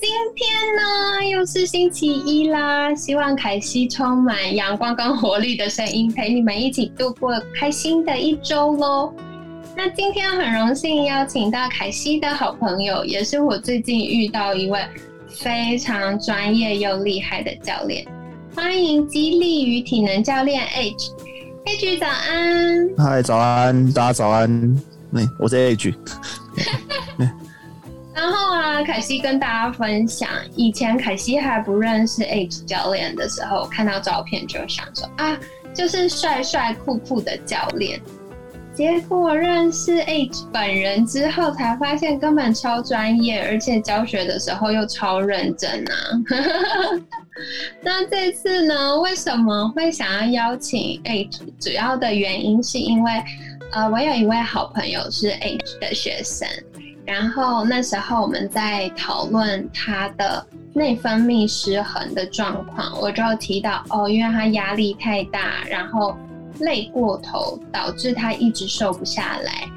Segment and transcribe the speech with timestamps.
[0.00, 9.12] 今天呢，又是星期一啦，希望凯西充满阳光跟活力的声音，陪你们一起度过开心的一周喽。
[9.76, 14.80] 那今天很荣幸邀请到凯西的好朋友，也是我最近遇到一位
[15.28, 18.02] 非常专业又厉害的教练，
[18.54, 25.94] 欢迎激励与体能教练 H，H 早安，嗨，早安，大家早安，那我是 H。
[28.20, 35.38] 然后啊，凯西跟大家分享，以前凯西还不认识 H 教练的时候，看到照片就想说啊，
[35.72, 37.98] 就是帅帅酷酷的教练。
[38.74, 45.94] 结果认识 H 本人之后，才发现根本超专业，而且教学的时候又超认真啊。
[47.80, 51.40] 那这次呢，为什么会想要邀请 H？
[51.58, 53.12] 主要的原因是因为，
[53.72, 56.46] 呃，我有一位好朋友是 H 的学生。
[57.10, 66.16] 然后那时候我们在讨论他的内分泌失衡的状况，我就提到哦，因为他压力太大，然后
[66.60, 69.68] 累过头，导致他一直瘦不下来。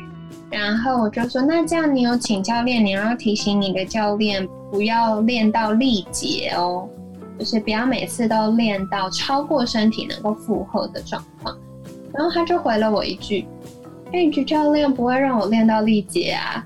[0.52, 6.88] 然后我就说，那这样你有请教练，你要提醒你的教练不要练到力竭哦，
[7.40, 11.58] 就是不要每次都练到超过身体能够负荷的状况。
[12.14, 13.48] 然后他就回了我一句
[14.14, 16.64] ：“哎，教练不会让我练到力竭啊。”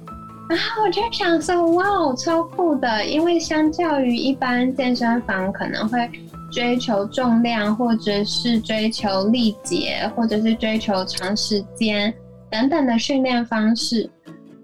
[0.50, 3.06] 然后我就想说，哇，超酷的！
[3.06, 6.09] 因为相较于一般健身房可能会
[6.50, 12.13] 追求重量，或者是追求力竭，或者是追求长时间
[12.50, 14.09] 等等的训练方式，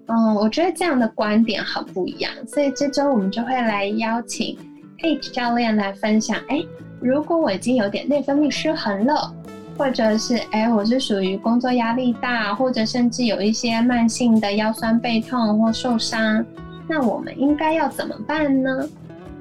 [0.06, 2.32] 嗯，我觉得这样的观点很不一样。
[2.46, 4.56] 所以这周我们就会来邀请
[5.02, 6.64] H 教练来分享，哎，
[6.98, 9.30] 如果我已经有点内分泌失衡了。
[9.76, 16.44] 或者是哎，我是属于工作压力大，或者甚至有一些慢性的腰酸背痛或受伤，
[16.88, 18.88] 那我们应该要怎么办呢？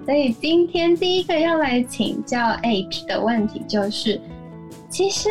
[0.06, 4.20] 所以今天第一个要来请教 H 的问题就是，
[4.90, 5.30] 其实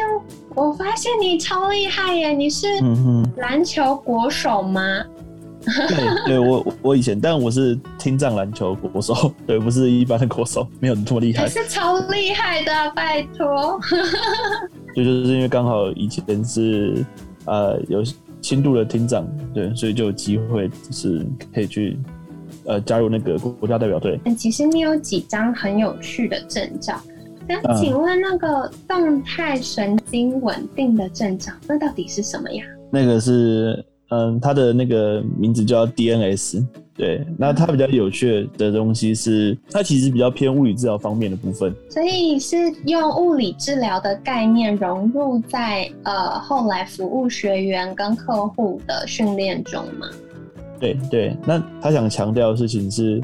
[0.55, 2.67] 我发现你超厉害耶，你是
[3.37, 4.81] 篮球国手吗？
[5.65, 11.47] 对，对我我以前，但我是听障篮球国手， 对，不是一般的国手，没有那么厉害。
[11.47, 13.79] 是超厉害的，拜托。
[14.94, 17.04] 就就是因为刚好以前是
[17.47, 18.03] 呃有
[18.41, 21.98] 轻度的听障，对，所以就有机会就是可以去
[22.64, 24.20] 呃加入那个国家代表队。
[24.36, 27.00] 其实你有几张很有趣的证照，
[27.48, 32.64] 那请问那个动态神经稳定的证照，那到底是什么呀？
[32.91, 33.84] 那个是。
[34.14, 36.62] 嗯，它的那个名字叫 DNS，
[36.94, 50.06] 对，那它比较有趣的东西是，它其实比较偏物理治疗方面的部分，所以是用物理治疗的概念融入在呃后来服务学员跟客户的训练中嘛？
[50.78, 53.22] 对对，那他想强调的事情是，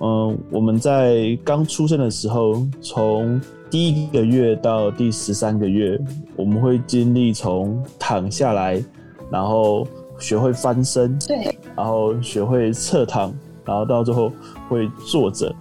[0.00, 6.00] 嗯，我们在刚出生的时候，从第一个月到第十三个月，
[6.34, 8.82] 我们会经历从躺下来，
[9.30, 9.86] 然后。
[10.22, 13.34] 学会翻身，对，然后学会侧躺，
[13.64, 14.32] 然后到最后
[14.68, 15.52] 会坐着，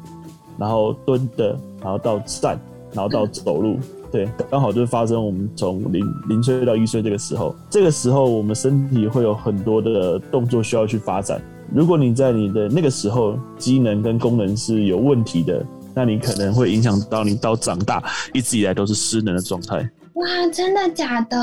[0.58, 2.60] 然后蹲的，然后到站，
[2.94, 3.80] 然后到走路，
[4.12, 11.42] 对，刚好就是发生我们从零零岁到一岁这个时候，这个时候我们身体会有很多的动作需要去发展。
[11.74, 19.78] 如果你在你的那个时候机能跟功能是有问题的，那你可能会影响到你到长大一直以来都是失能的状态。
[20.16, 21.38] 哇，真的假的？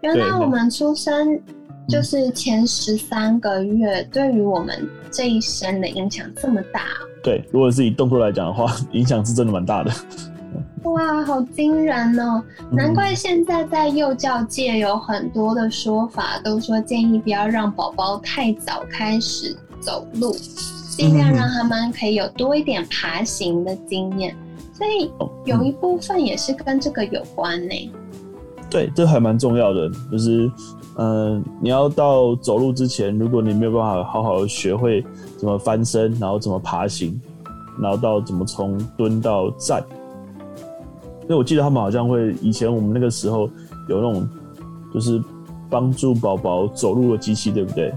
[0.00, 1.38] 原来我们出生。
[1.88, 6.82] 就是前十三个月，对于我们这一生的影响这么大。
[7.22, 9.92] 对，如果是以动作来讲的话， 影响是真的蛮大的。
[10.84, 12.42] 哇，好惊人哦！
[12.70, 20.32] 难怪现在在幼教界有很多的说法，都说建议不要让宝宝太早开始走路，
[20.96, 24.34] 尽量让他们可以有多一点爬行的经验。
[24.72, 25.10] 所以
[25.44, 27.92] 有一部分也是跟这个有关呢。
[28.68, 30.50] 对，这还蛮重要的，就是。
[30.96, 35.04] 嗯，你要到走路之前，如果你没有办法好好学会
[35.38, 37.18] 怎么翻身，然后怎么爬行，
[37.80, 39.82] 然后到怎么从蹲到站，
[41.22, 43.48] 因为我记得他们好像会以前我们那个时候
[43.88, 44.28] 有那种
[44.92, 45.22] 就是
[45.70, 47.94] 帮助宝宝走路的机器，对不对？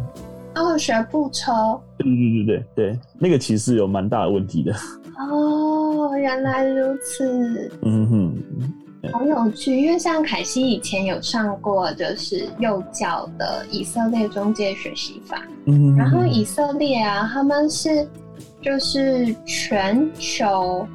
[0.55, 1.51] 哦，学步车。
[1.97, 4.73] 对对对对对对，那个其实有蛮大的问题的。
[5.17, 8.35] 哦，原原来如此，嗯哼，
[9.11, 9.79] 好有趣。
[9.79, 18.07] 因为像凯西以前有上过，就是幼教的以色列中介学习法，嗯，然后以色列啊，他们是
[18.61, 20.87] 就是全球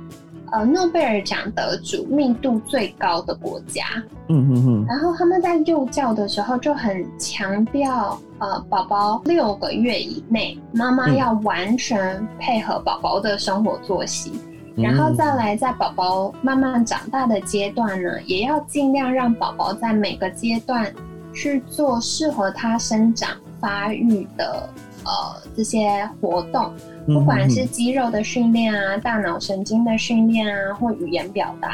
[0.53, 3.85] 呃诺贝尔奖得主密度最高的国家，
[4.29, 11.17] 嗯嗯嗯，然后他们在幼教的时候就很强调，呃，宝宝六个月以内，妈妈嗯。
[11.17, 14.33] 要完全配合宝宝的生活作息，
[14.77, 20.93] 然后再来在宝宝慢慢长大的阶段呢，也要尽量让宝宝在每个阶段
[21.35, 23.31] 去做适合他生长
[23.61, 24.69] 发育的
[25.05, 25.11] 呃
[25.57, 26.73] 这些活动，
[27.07, 31.71] 嗯不管是肌肉的训练啊、大脑神经的训练啊，或语言表达，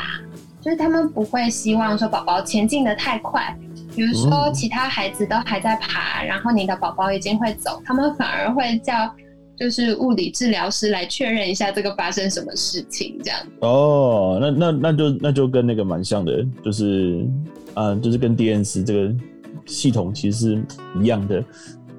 [0.61, 3.57] 就是他们不会希望说宝宝前进的太快。
[3.95, 9.11] 比如说，嗯其他孩子都还在爬，然后你的宝宝已经会走，他们反而会叫
[9.59, 13.41] 就是物理治疗师来确认一下这个发生什么事情，这样。
[13.61, 17.27] 哦，那那那就那就跟那个蛮像的，就是
[17.75, 19.15] 嗯，就是跟 DNS 这个
[19.65, 20.65] 系统其实是
[21.01, 21.43] 一样的。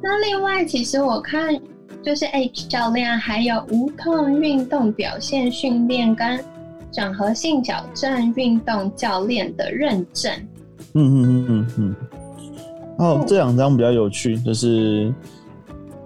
[0.01, 1.59] 那另外，其实我看
[2.04, 6.39] 就是 H 教练还有无痛运动表现训练跟
[6.92, 10.31] 整合性矫正运动教练的认证。
[10.94, 11.95] 嗯嗯嗯嗯嗯。
[13.00, 15.13] 哦，这两张比较有趣，就是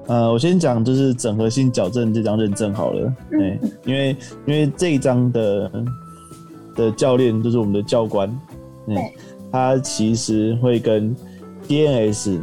[0.07, 5.71] 呃，我先讲就是整合性矫正这张认证好了，嗯对，因为因为这一张的
[6.75, 8.27] 的教练就是我们的教官，
[8.87, 9.13] 嗯对，
[9.51, 11.15] 他其实会跟
[11.67, 12.39] DNS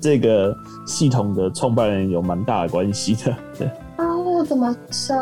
[0.00, 0.56] 这个
[0.86, 3.68] 系统的创办人有蛮大的关系的，对。
[3.98, 5.16] 哦，怎么说？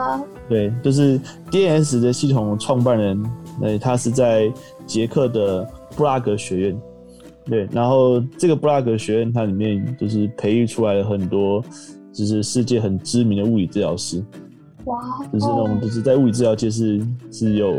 [0.49, 1.21] 对，就是
[1.51, 3.23] DNS 的系统创办人，
[3.61, 4.51] 对，他是在
[4.87, 6.81] 捷克的布拉格学院，
[7.50, 11.61] 对，然后这个布拉格学院它里面就是培育出来了很多，
[12.12, 14.25] 就是世界很知名的物理治疗师，
[14.85, 14.99] 哇，
[15.32, 17.75] 就是那种哦就是在物理治疗界是是有，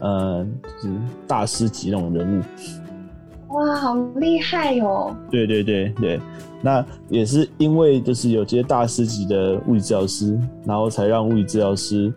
[0.00, 0.44] 呃，
[0.82, 0.94] 就是
[1.26, 5.14] 大师级那种人物，哇，好厉害哟！
[5.30, 6.20] 对对对对，
[6.60, 12.12] 那也是因为就是有这些大师级的物理治疗师，然后才让物理治疗师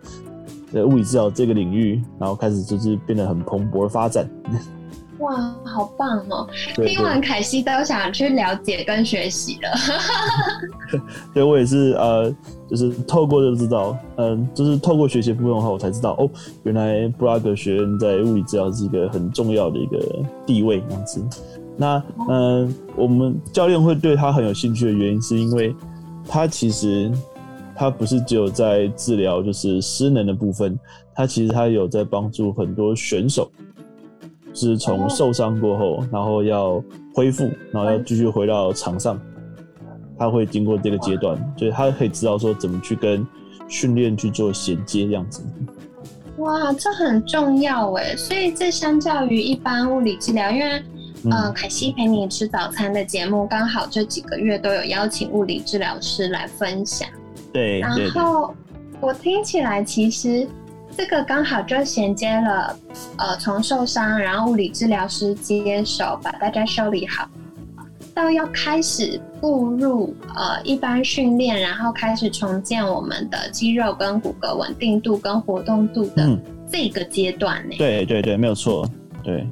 [0.72, 4.28] 在物理治疗这个领域，然后开始就是变得很蓬勃的发展。
[5.24, 6.46] 哇，好棒哦！
[6.76, 9.70] 对听完凯西都想去了解跟学习了。
[11.32, 12.30] 对，我也是呃，
[12.68, 16.28] 就是透过就知道，嗯、就是透过学习部分的话，我才知道哦，
[16.64, 19.98] 原来布拉格学院在物理治疗是一个很重要的一个
[20.44, 21.24] 地位这样子。
[21.76, 21.96] 那
[22.28, 25.74] 嗯、呃我们教练会对他很有兴趣的原因，是因为
[26.28, 27.10] 他其实
[27.74, 30.78] 他不是只有在治疗就是失能的部分，
[31.14, 33.50] 他其实他有在帮助很多选手，
[34.54, 39.20] 是从哦受伤过后，然后要恢复，然后要继续回到场上。
[40.16, 43.26] 他会经过这个阶段，所以他可以知道说怎么去跟
[43.66, 45.42] 训练去做衔接，这样子。
[46.38, 48.14] 哇，这很重要哎！
[48.16, 50.82] 所以这相较于一般物理治疗，因为
[51.24, 57.08] 嗯呃，凯西陪你吃早餐的节目，刚好这几个月都有邀请物理治疗师来分享。
[57.08, 57.22] 然
[57.52, 58.54] 对对对，后
[59.00, 60.46] 我听起来，其实
[60.96, 62.78] 这个刚好就衔接了，
[63.18, 67.28] 呃，从受伤，然后物理治疗师接手，把大家修理好，
[68.14, 77.74] 到要开始步入呃一般训练，然后开始重建我们的肌肉跟骨骼稳定度跟活动度的嗯，这个阶段呢。
[77.76, 78.88] 对对对，没有错，
[79.22, 79.46] 对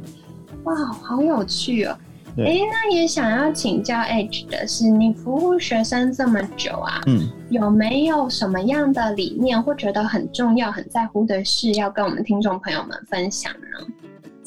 [0.62, 1.96] 哇，好有趣哦！
[2.34, 7.28] 对哎，那也想要请教 H 的是，你服务学生这么久啊，嗯。
[7.50, 13.86] 有没有什么样的理念或觉得很重要、很在乎的事，要跟我们听众朋友们分享呢？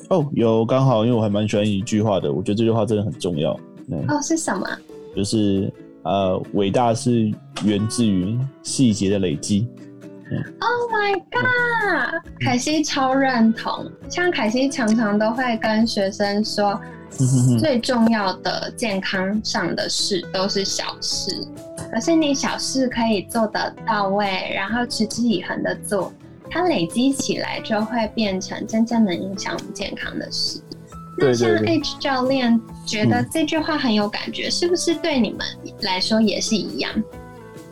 [0.09, 3.53] 哦，有刚好，因为我还蛮喜欢一句话的，我觉得这句话真的很重要。
[3.87, 4.67] 对，哦，是什么？
[5.15, 7.31] 就是呃，伟大是
[7.63, 9.67] 源自于细节的累积。
[10.31, 12.23] Oh my god！
[12.41, 13.85] 凯西超认同。
[14.09, 16.81] 像凯西常常都会跟学生说，
[17.59, 21.31] 最重要的健康上的事都是小事，
[21.91, 26.11] 可是你小事可以做得到位，然后持之以恒的做，
[26.49, 30.59] 它累积起来就会变成真正能影响我们健康的事。
[31.17, 35.39] 那像 H 教练觉得嗯这句话很有感觉，是不是对你们
[35.81, 36.91] 来说也是一样？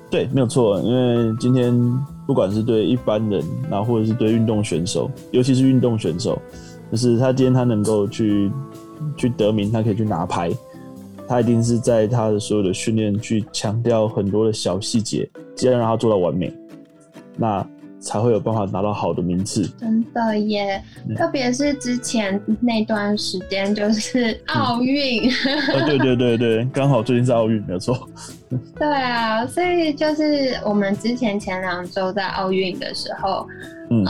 [0.10, 0.80] 对，没有错。
[0.80, 1.78] 因为今天
[2.26, 6.42] 不管是对一般人，然后或者是对运动选手，尤其是运动选手，
[6.90, 8.50] 就是他今天他能够去
[9.16, 10.52] 去得名，他可以去拿牌，
[11.28, 16.54] 他一定是在他的所有的训练去强调很多的小细节，尽量让他做到完美。
[17.38, 17.66] 那
[18.04, 19.66] 才会有办法拿到好的名次。
[19.80, 20.84] 真的耶，
[21.16, 28.08] 特别是之前那段时间就是奥运，啊，对对对对， 刚好最近是奥运，没有错。
[28.78, 33.48] 对啊，所以就是我们之前前两周在奥运的时候，
[33.90, 34.06] 嗯，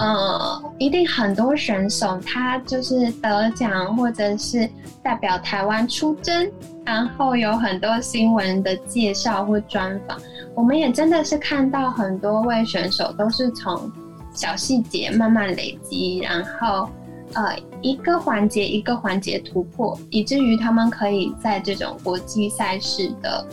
[0.78, 4.68] 一定很多选手他就是得奖或者是
[5.02, 6.52] 代表台湾出征，
[6.84, 10.18] 然后有很多新闻的介绍或专访。
[10.56, 13.92] 我们也真的是看到很多位选手都是从
[14.34, 16.88] 小细节慢慢累积，然后
[17.34, 23.48] 呃一个环节一个环节突破，以至于他们可以在这种国际赛事的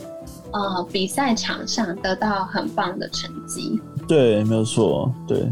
[0.53, 3.81] 呃比赛场上得到很棒的成绩。
[4.07, 5.51] 对，没有错，对。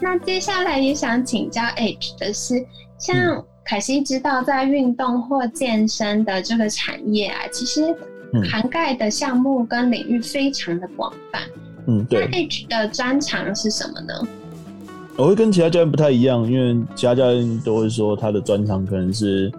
[0.00, 2.66] 那接下来也想请教 H 的是，
[2.98, 7.96] 像凯西知道在运动或健身的这个产业啊，其实。
[8.42, 11.42] 涵盖的项目跟领域非常的广泛。
[11.86, 12.26] 嗯，对。
[12.26, 14.28] 那 H 的专长是什么呢？
[15.16, 19.52] 我会跟其他教练不太一样，因为其他教练都会说他的专长可能是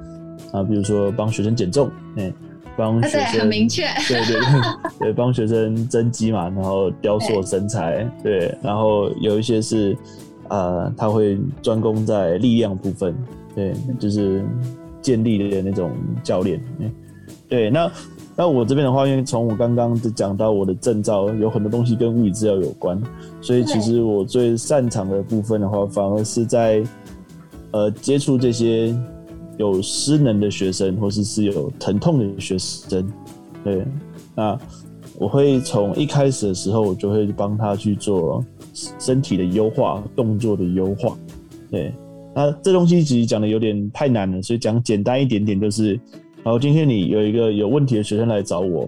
[0.51, 2.33] 啊，比如说帮学生减重，哎，
[2.75, 9.95] 帮学生很明确，对对对， 对，帮学生增肌嘛，然后雕塑身材，对，然后有一些是
[10.49, 13.15] 呃，他会专攻在力量部分，
[13.55, 14.43] 对，就是
[15.01, 15.91] 建立的那种
[16.23, 16.59] 教练，
[17.47, 17.89] 对，那。
[18.37, 23.01] 那我这边的话，因为从我刚刚就讲到我的证照，有很多东西跟物理治疗有关，
[23.39, 26.83] 所以其实我最擅长的部分的话，反而是在
[27.71, 28.93] 呃接触这些
[29.57, 33.09] 有失能的学生，或是是有疼痛的学生。
[33.63, 33.85] 对，
[34.35, 34.59] 那
[35.17, 38.43] 我会从一开始的时候，我就会帮他去做
[38.99, 41.17] 身体的优化、动作的优化。
[41.71, 41.93] 对，
[42.35, 45.97] 那这东西其实讲的有点太难了，所以讲简单一点点，就是。
[46.45, 48.87] 好，今天你有一个有问题的学生来找我。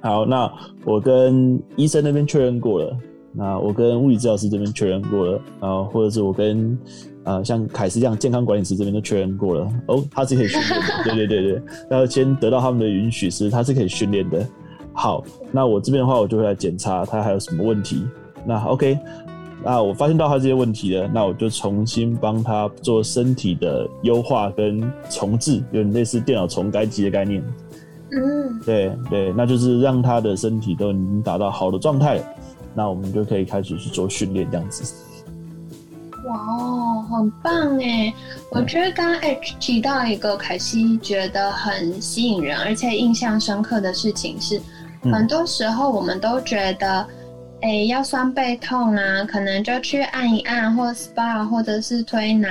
[0.00, 0.50] 好，那
[0.86, 2.96] 我跟医生那边确认过了，
[3.30, 6.78] 那我跟物理治疗师这边确认过了，然后或者是我跟
[7.24, 9.70] 呃像凯斯这样健康管理师这边都确认过了。
[9.88, 14.42] 哦，他是可以训练的，对对对对，要先得到他们的允许，是他是可以训练的。
[14.94, 18.02] 好，那我这边的话，我就会来检查他还有什么问题。
[18.46, 18.98] 那 OK。
[19.70, 27.44] 那我发现到他这些问题了，那我就重新帮他做身体的优化跟重置，有点类似电脑重改机的概念。
[28.12, 32.18] 嗯，对对，那就是让他的身体都已经达到好的状态，
[32.74, 34.90] 那我们就可以开始去做训练这样子。
[36.24, 38.10] 哇哦，很棒哎！
[38.50, 44.58] 我觉得刚刚 H 提到一个凯西觉得很吸引人而且印象深刻的事情是，
[45.12, 47.06] 很多时候我们都觉得。
[47.60, 52.48] 哎，腰酸背痛啊，可能就去按一按，或 SPA，或者是推拿。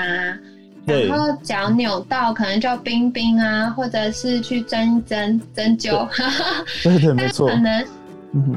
[0.85, 6.07] 然后脚扭到，可能就冰冰啊，或者是去针针针灸。
[6.83, 7.47] 对对，没错。
[7.47, 7.85] 可能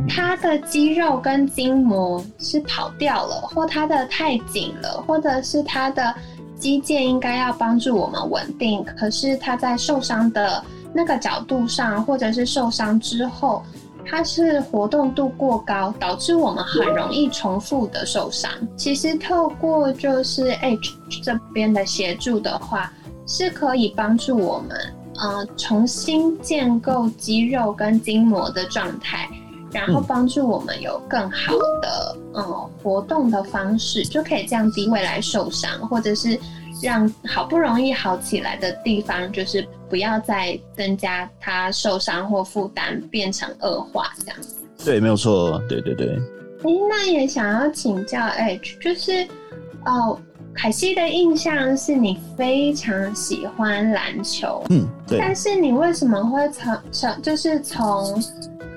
[0.08, 6.14] 他的肌肉跟筋膜是跑掉了，或他的太紧了，或者是他的
[6.56, 13.62] 肌腱应该要帮助我们稳定，可是他在受伤的那个角度上，或者是受伤之后。
[14.06, 18.50] 它是活动度过高，导致我们很容易重复的受伤。
[18.76, 22.92] 其实透过就是 H 这边的协助的话，
[23.26, 24.76] 是可以帮助我们，
[25.16, 29.28] 呃，重新建构肌肉跟筋膜的状态，
[29.72, 31.52] 然后帮助我们有更好
[31.82, 32.42] 的嗯
[32.82, 36.38] 活动的方式，就可以降低未来受伤，或者是。
[36.82, 44.56] 让好不容易好起来的地方，就是不要再增加他受伤或负担，变成恶化这样子。
[44.84, 45.60] 对，没有错。
[45.68, 46.18] 对对对。
[46.62, 49.26] 哎，那也想要请教 H，就是
[49.86, 50.18] 哦，
[50.54, 55.18] 凯西的印象是你非常喜欢篮球，嗯，对。
[55.18, 58.22] 但是你为什么会从从就是从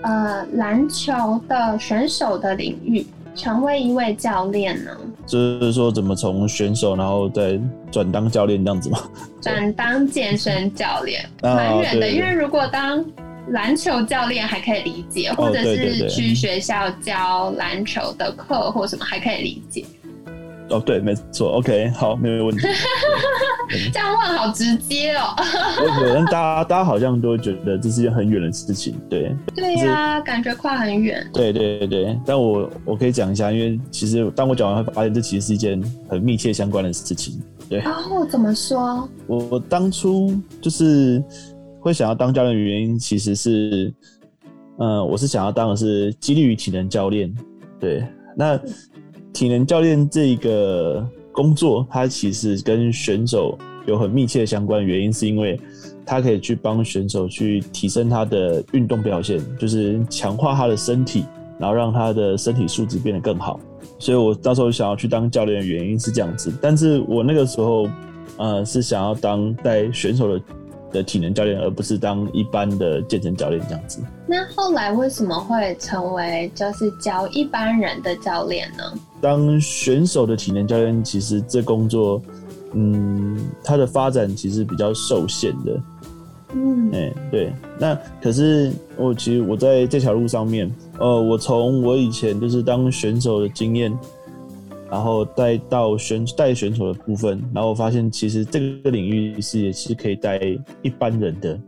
[0.02, 3.06] 呃篮球的选手的领域？
[3.36, 4.92] 成为一位教练呢？
[5.26, 7.60] 就是说，怎么从选手，然后再
[7.92, 9.00] 转当教练这样子吗？
[9.42, 12.10] 转当健身教练，蛮远的。
[12.10, 13.04] 因为如果当
[13.50, 19.86] 篮球教练还可以理解，或者是去学校教篮球的课或什么还可以理解。
[20.70, 22.66] 哦，对，没错，OK，好，没有问题。
[23.92, 25.36] 这样问好直接哦。
[25.82, 29.36] 我觉得大家大家好像都觉得这是一件很远的事情，对。
[29.56, 31.26] 对呀，感觉跨很远。
[31.34, 37.42] 对对对但我我可以讲一下，因为其实当我讲完，会发现这其实是一件很密切相关的事情。
[37.70, 37.80] 对。
[37.82, 39.08] 哦，怎么说？
[39.28, 41.24] 我当初就是
[41.80, 43.94] 会想要当教练的原因，其实是，
[44.80, 47.34] 嗯，我是想要当的是激励与体能教练。
[47.80, 48.60] 对，那。
[49.34, 51.04] 体能教练这个
[51.34, 55.60] 工作，它其实跟选手有很密切相关的原因，是因为
[56.06, 61.26] 它可以去帮选手去提升他的运动表现，就是强化他的身体，
[61.60, 63.60] 然后让他的身体素质变得更好。
[64.00, 67.90] 所以我到时候想要去当教练的原因是这样子，但是我那个时候，
[68.38, 70.44] 呃，是想要当带选手的
[70.94, 74.00] 的体能教练，而不是当一般的健身教练这样子。
[74.28, 78.84] 那后来为什么会成为就是教一般人的教练呢？
[79.20, 82.22] 当选手的体能教练，其实这工作，
[82.74, 85.82] 嗯，它的发展其实比较受限的。
[86.56, 93.92] 嗯，哎，对，那可是我其实我在这条路上面，呃，我从我以前就是当选手的经验，
[94.94, 100.40] 然后带到选带选手的部分，然后我发现其实这个领域是也是可以带
[100.84, 101.60] 一般人的，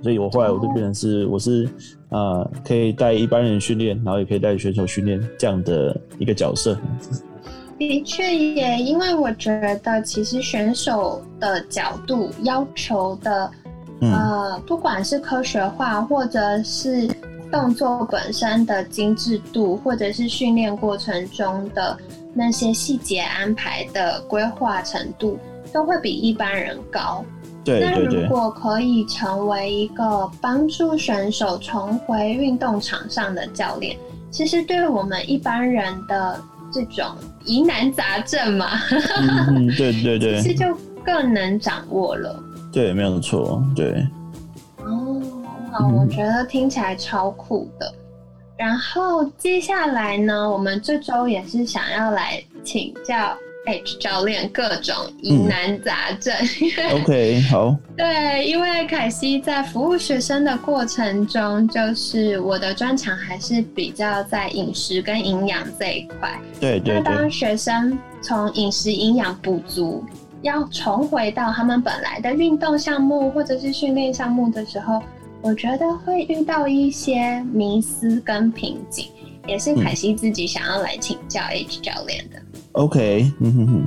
[0.00, 1.68] 所以我后来我就变成是我是
[2.10, 6.78] 呃可以带一般人训练，然后也可以带选手训练这样的一个角色。
[7.76, 9.50] 的确也，因为我觉
[9.82, 13.50] 得其实选手的角度要求的。
[14.00, 17.08] 呃，不管是科学化，或者是
[17.50, 21.98] 动作本身的精致度，或者是训练过程中的
[22.38, 25.36] 那些细节安排的规划程度，
[25.72, 27.24] 都会比一般人高。
[27.64, 33.98] 对那如果可以成为一个帮助选手重回运动场上的教练，
[34.30, 36.40] 其实对我们一般人的
[36.72, 37.04] 这种
[37.44, 38.70] 疑难杂症嘛，
[39.48, 40.66] 嗯，对对对，其实就
[41.04, 42.40] 更能掌握了。
[42.72, 44.06] 对，没有错，对。
[44.84, 45.20] 哦，
[45.72, 47.92] 好，我觉得听起来超酷的。
[48.58, 53.34] 然后接下来呢，我们这周也是想要来请教
[53.66, 56.34] H 教练各种疑难杂症。
[57.00, 57.76] OK，好。
[57.96, 66.36] 对，因为凯西在服务学生的过程中，就是我的专长还是比较在饮食跟营养这一块。
[66.58, 67.02] 对对对。
[67.04, 70.04] 那当学生从饮食营养不足。
[70.42, 75.02] 要重回到他们本来的运动项目或者是训练项目的时候，
[75.40, 79.06] 我觉得会遇到一些迷思跟瓶颈，
[79.46, 82.42] 也是凯西自己想要来请教 H 教练的。
[82.72, 83.86] OK，嗯哼哼，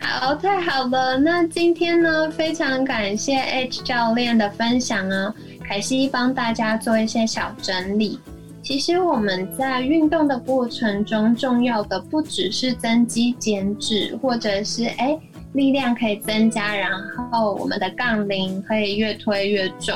[0.00, 1.18] 好，太好了。
[1.18, 8.18] 那今天呢，非常感谢 H 教练的分享啊，凯西帮大家做一些小整理。
[8.62, 15.18] 其实我们在运动的过程中，重要的不只是增肌减脂，或者是哎。
[15.52, 16.90] 力量可以增加，然
[17.32, 19.94] 后我们的杠铃可以越推越重。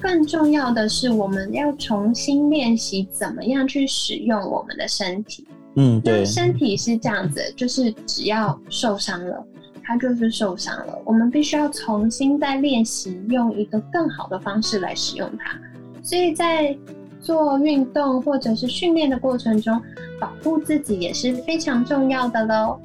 [0.00, 5.46] 更重要的是，我们要重新练习怎么样去使用我们的身体。
[5.76, 6.24] 嗯，对。
[6.24, 9.44] 身体是这样子，就是只要受伤了，
[9.82, 10.98] 它就是受伤了。
[11.04, 15.58] 我们必须要重新再练习，用一个更好的方式来使用它。
[16.02, 16.76] 所以在
[17.20, 19.82] 做运动或者是训练的过程中，
[20.20, 22.78] 保护自己也是非常重要的喽。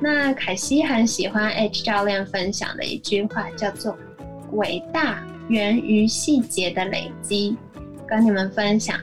[0.00, 3.96] 那凯西很喜欢 H 教练分享的一句话，叫做
[4.52, 7.56] “伟大源于细节的累积”，
[8.06, 8.98] 跟你们分享。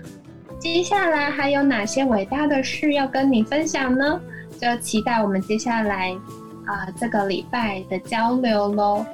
[0.60, 4.20] 接下来还有哪些伟大的事要跟你分享呢？
[4.60, 6.12] 就期待我们接下来
[6.66, 9.06] 啊这个礼拜的交流喽。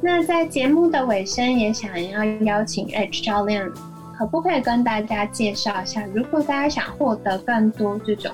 [0.00, 3.68] 那在节目的尾声，也想要邀请 H 教练，
[4.18, 8.30] 可不可以跟大家介绍一下，如果大家想获得更多这种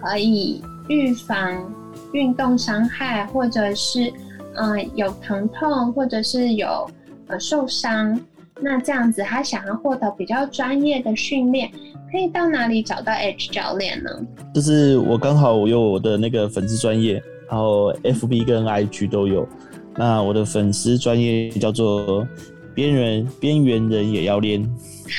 [0.00, 1.72] 可以预防。
[2.12, 4.12] 运动伤害，或者是
[4.56, 6.88] 嗯有疼痛，或者是有
[7.30, 8.18] 呃受伤，
[8.60, 11.70] 那这样子他想要获得比较专业的训练，
[12.10, 14.10] 可以到哪里找到 H 教练呢？
[14.54, 19.48] 就是我刚好我有我的那个粉丝专业，然后 FB 跟 IG 都有。
[19.96, 22.26] 那我的粉丝专业叫做
[22.74, 24.62] 边缘边缘人也要练，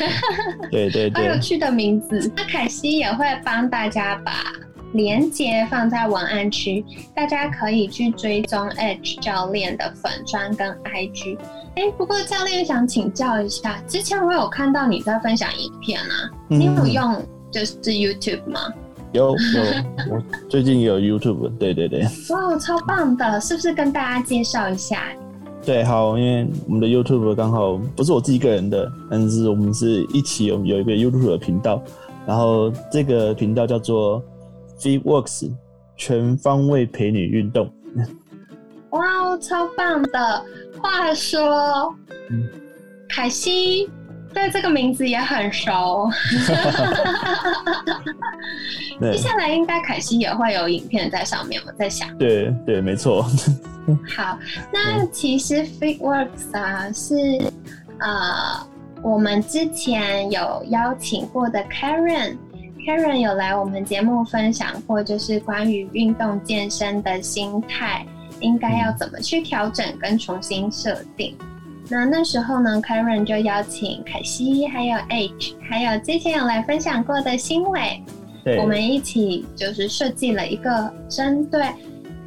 [0.72, 2.32] 对对对，好有趣的名字。
[2.36, 4.52] 那凯西也会帮大家把。
[4.94, 6.84] 连接放在文案区，
[7.16, 11.38] 大家可以去追踪 Edge 教练的粉砖跟 IG。
[11.76, 18.60] 哎，不过教练想请教一下，之前我有看到你在分享影片啊，你有用就是 YouTube 吗？
[19.14, 19.62] 有有，
[20.14, 22.02] 我最近有 YouTube，对对对。
[22.30, 25.04] 哇，超棒的，是不是跟大家介绍一下？
[25.66, 31.82] 对，好，因为我们的 YouTube 刚好不是我自己个人的，但是我们是一起有有一个 YouTube 的频道，
[32.26, 34.22] 然后这个频道叫做。
[34.82, 35.52] FitWorks
[35.96, 37.72] 全方位陪你运动，
[38.90, 40.46] 哇，超棒的！
[40.82, 41.96] 话说，
[43.08, 43.88] 凯西
[44.34, 46.10] 对这个名字也很熟。
[49.12, 52.18] 接下来应该凯西也会有影片在上面，我在想。
[52.18, 53.24] 对对，没错。
[54.16, 54.40] 好，
[54.74, 57.14] 那其实 FitWorks 啊是
[58.00, 58.68] 呃
[59.04, 62.38] 我们之前有邀请过的 Karen。
[62.86, 68.04] Karen 有来我们节目分享过，就是关于运动健身的心态，
[68.40, 71.38] 应该要怎么去调整跟重新设定。
[71.90, 78.02] 那那时候呢，Karen 就邀请凯西，还有 H，还有之前有来分享过的新伟，
[78.60, 81.64] 我们一起就是设计了一个针对，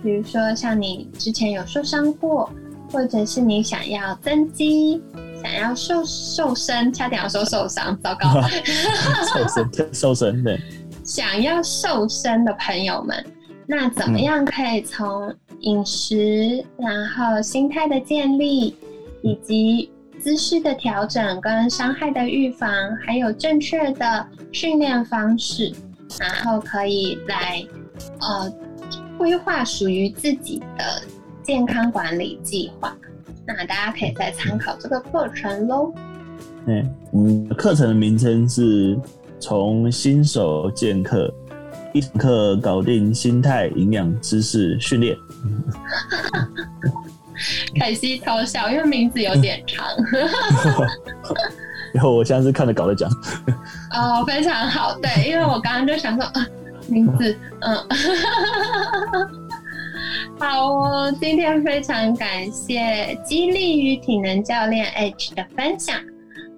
[0.04, 2.48] 比如说像你之前有受伤过，
[2.92, 5.02] 或者是你想要增肌。
[5.44, 8.40] 想要瘦瘦身，差点要说受伤，糟糕。
[9.28, 10.58] 瘦身，瘦身的。
[11.04, 13.22] 想要瘦身的朋友们，
[13.66, 15.30] 那怎么样可以从
[15.60, 18.74] 饮食，然后心态的建立，
[19.22, 22.72] 以及姿势的调整，跟伤害的预防，
[23.06, 25.70] 还有正确的训练方式，
[26.18, 27.62] 然后可以来
[28.20, 28.50] 呃
[29.18, 31.02] 规划属于自己的
[31.42, 32.96] 健康管理计划。
[33.46, 35.92] 那大家可以再参考这个课程喽。
[36.66, 38.98] 嗯，我们课程的名称是
[39.38, 41.32] 从新手见客，
[41.92, 45.16] 一堂课搞定心态、营养、知识、训练。
[47.78, 49.84] 凯西偷笑，因为名字有点长。
[51.92, 53.10] 然后我现在是看着稿在讲。
[53.90, 56.46] 哦，非常好，对，因为我刚刚就想说啊，
[56.88, 57.76] 名字，嗯。
[60.38, 65.96] 好哦，今天非常感谢激励与体能教练 H 的分享。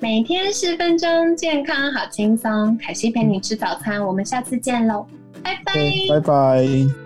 [0.01, 2.77] 每天十分钟，健康好轻松。
[2.79, 5.07] 凯西陪你吃早餐，我们下次见喽，
[5.43, 5.75] 拜拜，
[6.11, 7.06] 拜拜。